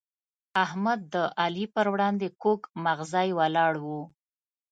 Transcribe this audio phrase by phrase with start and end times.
[0.63, 4.01] احمد د علي پر وړاندې کوږ مغزی ولاړ وو.